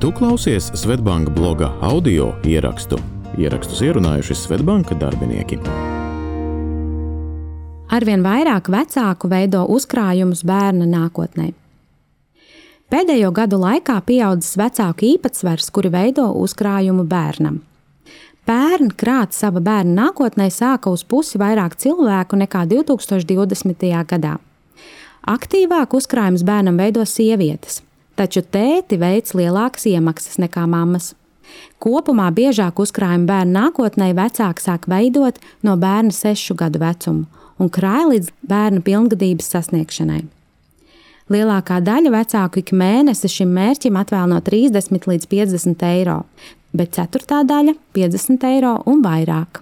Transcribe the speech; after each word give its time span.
Tu 0.00 0.12
klausies 0.12 0.70
Svetbanka 0.74 1.30
bloga 1.30 1.66
audio 1.80 2.30
ierakstu. 2.48 2.96
Ierakstus 3.36 3.82
ierunājuši 3.84 4.32
Svetbanka 4.32 4.94
darbinieki. 4.96 5.58
Arvien 7.92 8.24
vairāk 8.24 8.70
vecāku 8.72 9.28
veido 9.28 9.66
uzkrājumus 9.68 10.40
bērna 10.48 10.86
nākotnē. 10.88 11.50
Pēdējo 12.88 13.28
gadu 13.36 13.58
laikā 13.60 13.98
pieaudzis 14.08 14.56
vecāku 14.56 15.04
īpatsvars, 15.10 15.68
kuri 15.68 15.92
veido 15.92 16.30
uzkrājumu 16.46 17.04
bērnam. 17.04 17.60
Pērn 18.48 18.94
krāt 18.96 19.36
sava 19.36 19.60
bērna 19.60 20.06
nākotnē 20.06 20.48
sāka 20.48 20.88
uz 20.88 21.04
pusi 21.04 21.36
vairāk 21.36 21.76
cilvēku 21.76 22.40
nekā 22.40 22.64
2020. 22.72 23.84
gadā. 24.16 24.38
Aktīvāk 25.28 25.92
uzkrājums 25.92 26.48
bērnam 26.48 26.80
veido 26.80 27.04
sievietes, 27.04 27.82
taču 28.20 28.42
tēti 28.44 28.98
veic 29.00 29.32
lielākas 29.36 29.88
iemaksas 29.88 30.36
nekā 30.42 30.66
mammas. 30.68 31.14
Kopumā 31.80 32.28
biežāk 32.36 32.78
uzkrājumu 32.82 33.26
bērnu 33.30 33.56
nākotnē 33.56 34.10
vecāki 34.16 34.62
sāk 34.62 34.86
veidot 34.90 35.40
no 35.66 35.76
bērna 35.80 36.12
sešu 36.14 36.54
gadu 36.60 36.82
vecuma 36.82 37.26
un 37.60 37.72
krāj 37.72 38.06
līdz 38.12 38.28
bērna 38.48 38.84
pilngadības 38.84 39.50
sasniegšanai. 39.54 40.20
Lielākā 41.30 41.78
daļa 41.86 42.10
vecāku 42.14 42.60
ik 42.62 42.72
mēnesi 42.74 43.28
šim 43.30 43.52
mērķim 43.54 43.98
atvēl 44.00 44.32
no 44.32 44.40
30 44.42 45.06
līdz 45.12 45.28
50 45.30 45.84
eiro, 45.86 46.22
bet 46.74 46.96
ceturtā 46.96 47.42
daļa- 47.46 47.76
50 47.96 48.46
eiro 48.48 48.82
un 48.86 49.02
vairāk. 49.02 49.60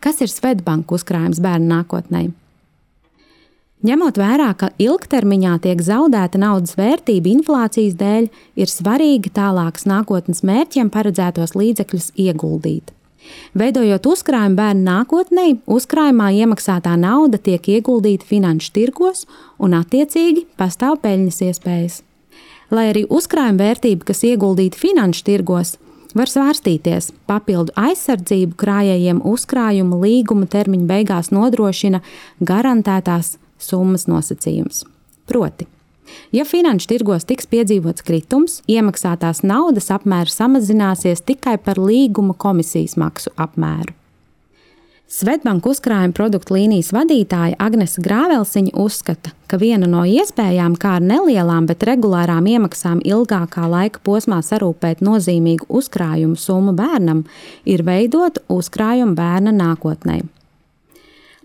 Kas 0.00 0.20
ir 0.20 0.28
Svetbanka 0.28 0.94
uzkrājums 0.94 1.40
bērnu 1.42 1.66
nākotnē? 1.74 2.30
Ņemot 3.86 4.16
vērā, 4.18 4.48
ka 4.58 4.72
ilgtermiņā 4.82 5.52
tiek 5.62 5.82
zaudēta 5.86 6.40
naudas 6.42 6.74
vērtība 6.78 7.30
inflācijas 7.30 7.94
dēļ, 8.00 8.26
ir 8.58 8.72
svarīgi 8.72 9.30
tālākas 9.36 9.86
nākotnes 9.86 10.42
mērķiem 10.42 10.90
paredzētos 10.90 11.54
līdzekļus 11.54 12.10
ieguldīt. 12.18 12.90
Veidojot 13.58 14.08
uzkrājumu 14.08 14.58
bērnu 14.58 14.82
nākotnē, 14.88 15.46
uzkrājumā 15.70 16.32
iemaksātā 16.42 16.96
nauda 16.98 17.38
tiek 17.38 17.70
ieguldīta 17.78 18.26
finanšu 18.26 18.74
tirgos 18.74 19.26
un, 19.58 19.78
attiecīgi, 19.78 20.48
pastāv 20.58 20.98
peļņas 21.04 21.42
iespējas 21.50 22.02
lai 22.74 22.88
arī 22.92 23.04
uzkrājuma 23.08 23.62
vērtība, 23.62 24.06
kas 24.10 24.24
ieguldīta 24.28 24.78
finanšu 24.78 25.24
tirgos, 25.28 25.76
var 26.16 26.30
svārstīties. 26.30 27.12
Papildu 27.28 27.74
aizsardzību 27.78 28.56
krājējiem 28.60 29.22
uzkrājuma 29.28 30.00
līguma 30.02 30.48
termiņa 30.50 30.88
beigās 30.88 31.32
nodrošina 31.34 32.02
garantētās 32.40 33.36
summas 33.58 34.06
nosacījums. 34.10 34.84
Proti, 35.28 35.66
ja 36.32 36.46
finanšu 36.48 36.88
tirgos 36.94 37.28
tiks 37.28 37.48
piedzīvots 37.50 38.04
kritums, 38.06 38.60
iemaksātās 38.70 39.44
naudas 39.46 39.90
apmērs 39.94 40.38
samazināsies 40.40 41.24
tikai 41.26 41.58
par 41.62 41.80
līguma 41.82 42.36
komisijas 42.38 42.96
maksu 43.00 43.34
apmēru. 43.36 43.98
Svetbanka 45.08 45.70
uzkrājuma 45.72 46.12
produktu 46.12 46.52
līnijas 46.52 46.90
vadītāja 46.92 47.56
Agnese 47.64 48.02
Grāvelsiņa 48.04 48.74
uzskata, 48.76 49.32
ka 49.48 49.56
viena 49.56 49.88
no 49.88 50.02
iespējām, 50.04 50.74
kā 50.76 50.98
ar 50.98 51.06
nelielām, 51.08 51.64
bet 51.64 51.86
regulārām 51.88 52.44
iemaksām 52.44 53.00
ilgākā 53.00 53.64
laika 53.72 54.02
posmā 54.04 54.42
sarūpēt 54.44 55.00
nozīmīgu 55.00 55.64
uzkrājumu 55.80 56.36
summu 56.36 56.76
bērnam, 56.76 57.24
ir 57.64 57.86
veidot 57.88 58.42
uzkrājumu 58.52 59.16
bērna 59.16 59.56
nākotnē. 59.56 60.26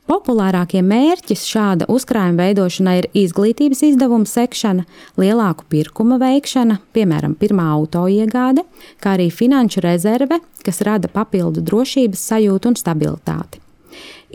Populārākie 0.04 0.82
mērķi 0.84 1.36
šāda 1.40 1.86
uzkrājuma 1.88 2.44
veidošanai 2.44 2.98
ir 3.00 3.06
izglītības 3.22 3.86
izdevumu 3.88 4.28
sekšana, 4.28 4.84
lielāku 5.16 5.64
pirkuma 5.72 6.18
veikšana, 6.20 6.82
piemēram, 6.96 7.38
pirmā 7.40 7.70
auto 7.72 8.04
iegāde, 8.12 8.66
kā 9.00 9.16
arī 9.16 9.30
finanšu 9.32 9.86
rezerve, 9.86 10.42
kas 10.66 10.84
rada 10.84 11.08
papildu 11.08 11.64
drošības 11.64 12.28
sajūtu 12.34 12.74
un 12.74 12.80
stabilitāti. 12.80 13.64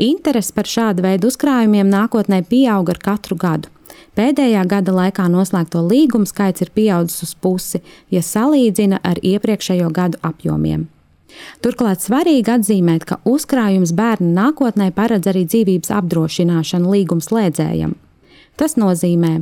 Interese 0.09 0.57
par 0.57 0.71
šādu 0.71 1.05
veidu 1.05 1.28
uzkrājumiem 1.28 1.91
nākotnē 1.93 2.41
pieaug 2.49 2.89
ar 2.89 3.05
katru 3.05 3.37
gadu. 3.37 3.69
Pēdējā 4.17 4.65
gada 4.67 4.95
laikā 4.95 5.28
noslēgto 5.31 5.84
līgumu 5.84 6.27
skaits 6.27 6.65
ir 6.65 6.73
pieaudzis 6.75 7.28
uz 7.28 7.34
pusi, 7.37 7.83
ja 8.11 8.25
salīdzina 8.25 9.03
ar 9.05 9.21
iepriekšējo 9.21 9.93
gadu 9.93 10.19
apjomiem. 10.25 10.89
Turklāt 11.65 12.03
svarīgi 12.05 12.53
atzīmēt, 12.55 13.05
ka 13.09 13.19
uzkrājums 13.28 13.93
bērnu 13.97 14.31
nākotnē 14.37 14.91
paredz 14.97 15.28
arī 15.31 15.44
dzīvības 15.49 15.93
apdrošināšanu 16.00 16.93
līgumslēdzējam. 16.94 17.94
Tas 18.59 18.77
nozīmē, 18.81 19.33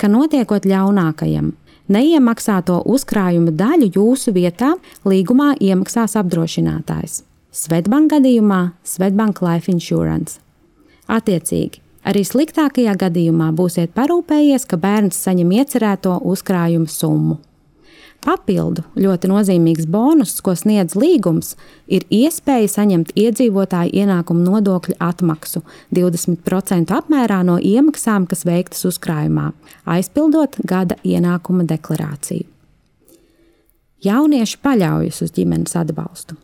ka 0.00 0.08
notiekot 0.10 0.66
ļaunākajam, 0.66 1.52
neiemaksāto 1.90 2.80
uzkrājuma 2.88 3.52
daļu 3.56 3.90
jūsu 3.96 4.34
vietā 4.34 4.72
līgumā 5.06 5.52
iemaksās 5.60 6.16
apdrošinātājs. 6.20 7.20
Svetbank 7.50 8.12
gadījumā 8.14 8.60
Svetbank 8.86 9.42
Life 9.42 9.70
Insurance. 9.72 10.38
Attiecīgi, 11.10 11.82
arī 12.06 12.22
sliktākajā 12.26 12.94
gadījumā 12.98 13.50
būsiet 13.58 13.90
parūpējies, 13.96 14.66
ka 14.70 14.78
bērns 14.78 15.18
saņem 15.18 15.56
iecerēto 15.58 16.20
uzkrājumu 16.30 16.86
summu. 16.90 17.40
Papildu 18.20 18.82
ļoti 19.00 19.30
nozīmīgs 19.30 19.86
bonus, 19.88 20.34
ko 20.44 20.52
sniedz 20.58 20.92
līgums, 20.98 21.54
ir 21.88 22.04
iespēja 22.12 22.68
saņemt 22.68 23.14
iedzīvotāju 23.16 23.94
ienākumu 23.96 24.44
nodokļu 24.44 24.98
atmaksu 25.00 25.62
20% 25.96 26.92
apmērā 26.98 27.40
no 27.48 27.56
iemaksām, 27.56 28.28
kas 28.28 28.44
veiktas 28.44 28.84
uzkrājumā, 28.92 29.50
aizpildot 29.88 30.60
gada 30.68 31.00
ienākuma 31.00 31.64
deklarāciju. 31.72 32.44
Jaunieši 34.04 34.60
paļaujas 34.64 35.24
uz 35.24 35.34
ģimenes 35.36 35.76
atbalstu. 35.80 36.36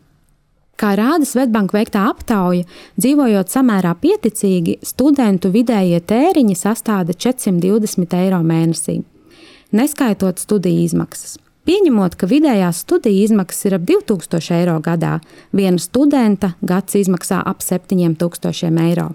Kā 0.77 0.91
rāda 0.97 1.25
Svetbanka 1.25 1.77
veiktā 1.79 2.03
aptauja, 2.09 2.67
dzīvojot 3.01 3.53
samērā 3.53 3.95
pieticīgi, 4.01 4.79
studentu 4.85 5.49
vidējie 5.53 6.03
tēriņi 6.05 6.57
sastāda 6.57 7.17
420 7.17 8.17
eiro 8.21 8.43
mēnesī, 8.45 8.99
neskaitot 9.77 10.41
studiju 10.41 10.85
izmaksas. 10.85 11.39
Pieņemot, 11.67 12.15
ka 12.15 12.29
vidējās 12.31 12.85
studiju 12.85 13.25
izmaksas 13.27 13.67
ir 13.67 13.75
ap 13.75 13.87
2000 13.89 14.55
eiro 14.55 14.77
gadā, 14.79 15.17
viena 15.51 15.83
studenta 15.83 16.53
gads 16.63 16.95
izmaksā 16.95 17.41
ap 17.43 17.65
7000 17.65 18.79
eiro. 18.85 19.09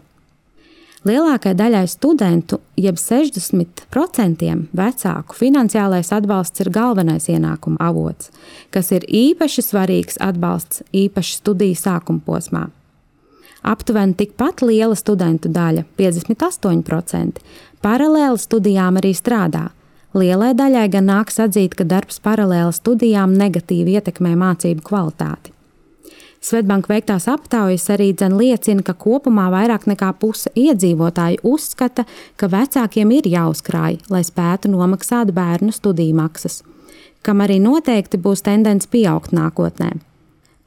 Lielākajai 1.08 1.58
daļai 1.58 1.86
studentu, 1.90 2.60
jeb 2.78 3.00
60% 3.00 4.52
vecāku, 4.78 5.38
finansiālais 5.40 6.12
atbalsts 6.14 6.62
ir 6.62 6.70
galvenais 6.76 7.26
ienākuma 7.32 7.80
avots, 7.88 8.30
kas 8.70 8.92
ir 8.94 9.08
īpaši 9.08 9.64
svarīgs 9.66 10.20
atbalsts 10.22 10.84
īpaši 10.92 11.40
studiju 11.40 11.80
sākuma 11.80 12.22
posmā. 12.28 12.68
Aptuveni 13.64 14.14
tikpat 14.20 14.62
liela 14.62 14.98
studentu 15.00 15.50
daļa, 15.50 15.88
58%, 15.98 17.42
paralēli 17.82 18.44
studijām 18.44 19.00
arī 19.00 19.16
strādā 19.18 19.70
Lielai 20.12 20.52
daļai 20.52 20.90
gan 20.92 21.06
nāks 21.08 21.40
atzīt, 21.40 21.78
ka 21.80 21.86
darbs 21.88 22.20
paralēli 22.20 22.76
studijām 22.76 23.32
negatīvi 23.40 23.96
ietekmē 23.96 24.34
mācību 24.36 24.84
kvalitāti. 24.84 25.54
Svetbanka 26.42 26.90
veiktās 26.90 27.28
aptaujas 27.30 27.86
arī 27.94 28.10
liecina, 28.18 28.82
ka 28.82 28.94
kopumā 28.94 29.48
vairāk 29.54 29.86
nekā 29.88 30.10
puse 30.20 30.50
iedzīvotāji 30.58 31.38
uzskata, 31.44 32.04
ka 32.36 32.48
vecākiem 32.48 33.12
ir 33.12 33.30
jāuzkrāj, 33.30 34.00
lai 34.10 34.24
spētu 34.26 34.68
nomaksāt 34.74 35.32
bērnu 35.32 35.72
studiju 35.72 36.16
maksas, 36.16 36.64
kam 37.22 37.40
arī 37.40 37.60
noteikti 37.62 38.18
būs 38.18 38.42
tendence 38.42 38.90
pieaugt 38.90 39.32
nākotnē. 39.32 39.94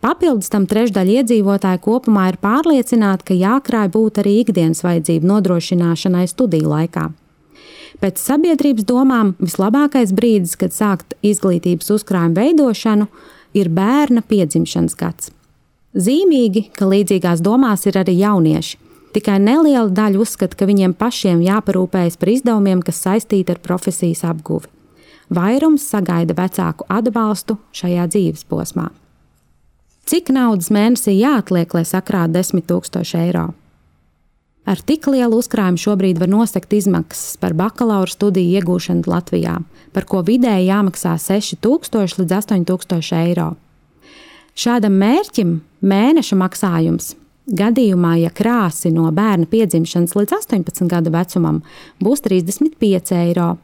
Papildus 0.00 0.48
tam 0.48 0.64
trešdaļa 0.70 1.20
iedzīvotāji 1.20 1.82
kopumā 1.84 2.30
ir 2.30 2.38
pārliecināti, 2.40 3.24
ka 3.24 3.34
jākrāj 3.34 3.90
būt 3.90 4.22
arī 4.22 4.38
ikdienas 4.44 4.84
vajadzību 4.84 5.26
nodrošināšanai 5.26 6.24
studiju 6.28 6.70
laikā. 6.70 7.10
Pēc 8.02 8.20
sabiedrības 8.20 8.86
domām 8.88 9.34
vislabākais 9.38 10.12
brīdis, 10.16 10.56
kad 10.60 10.74
sākt 10.74 11.14
izglītības 11.22 11.92
uzkrājumu 11.94 12.38
veidošanu, 12.40 13.06
ir 13.54 13.70
bērna 13.70 14.24
piedzimšanas 14.26 14.96
gads. 14.98 15.30
Zīmīgi, 15.94 16.68
ka 16.74 16.88
līdzīgās 16.90 17.42
domās 17.44 17.86
ir 17.86 18.00
arī 18.00 18.16
jaunieši. 18.18 18.80
Tikai 19.14 19.38
neliela 19.38 19.92
daļa 19.94 20.18
uzskata, 20.18 20.58
ka 20.58 20.66
viņiem 20.66 20.96
pašiem 20.98 21.42
jāparūpējas 21.44 22.18
par 22.18 22.32
izdevumiem, 22.32 22.82
kas 22.82 22.98
saistīti 23.04 23.54
ar 23.54 23.62
profesijas 23.62 24.24
apguvi. 24.26 24.66
Vairums 25.30 25.86
sagaida 25.86 26.34
vecāku 26.36 26.86
atbalstu 26.90 27.56
šajā 27.78 28.08
dzīves 28.10 28.42
posmā. 28.50 28.90
Cik 30.04 30.34
naudas 30.34 30.68
mēnesī 30.74 31.14
jāatliek, 31.16 31.70
lai 31.78 31.84
sakrātu 31.88 32.34
10 32.34 32.66
000 32.68 33.22
eiro? 33.22 33.52
Ar 34.64 34.80
tik 34.80 35.06
lielu 35.12 35.36
uzkrājumu 35.36 35.80
šobrīd 35.80 36.20
var 36.22 36.30
nosegt 36.32 36.72
izmaksas 36.72 37.36
par 37.40 37.52
bakalaura 37.52 38.08
studiju 38.08 38.60
iegūšanu 38.60 39.04
Latvijā, 39.10 39.58
par 39.92 40.06
ko 40.08 40.22
vidēji 40.24 40.70
jāmaksā 40.70 41.18
6000 41.20 42.16
līdz 42.22 42.38
8000 42.38 43.18
eiro. 43.18 43.50
Šādam 44.56 44.96
mērķim 45.02 45.58
mēneša 45.84 46.38
maksājums 46.40 47.12
gadījumā, 47.44 48.14
ja 48.22 48.30
krāsi 48.32 48.92
no 48.94 49.10
bērna 49.12 49.46
piedzimšanas 49.50 50.14
līdz 50.16 50.36
18 50.38 50.88
gadu 50.88 51.12
vecumam, 51.12 51.60
būs 52.00 52.24
35 52.24 53.12
eiro. 53.18 53.56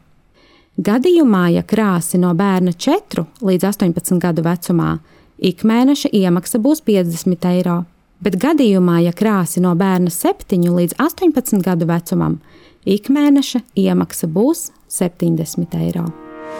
Gadījumā, 0.80 1.46
ja 1.54 1.62
krāsi 1.64 2.20
no 2.20 2.34
bērna 2.36 2.72
4 2.76 3.24
līdz 3.44 3.68
18 3.72 4.20
gadu 4.20 4.44
vecumā, 4.44 4.98
ikmēneša 5.40 6.12
iemaksa 6.12 6.60
būs 6.60 6.84
50 6.84 7.48
eiro, 7.54 7.84
bet 8.24 8.38
gadījumā, 8.40 9.00
ja 9.06 9.12
krāsi 9.16 9.62
no 9.64 9.74
bērna 9.78 10.12
7 10.12 10.68
līdz 10.76 10.98
18 11.00 11.64
gadu 11.64 11.88
vecumam, 11.90 12.40
ikmēneša 12.88 13.64
iemaksa 13.78 14.30
būs 14.30 14.70
70 14.90 15.78
eiro. 15.80 16.08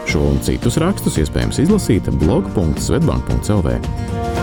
Šo 0.09 0.23
un 0.33 0.39
citus 0.45 0.79
rakstus 0.81 1.19
iespējams 1.21 1.61
izlasīt 1.65 2.09
blog.svetbank.cl. 2.23 4.40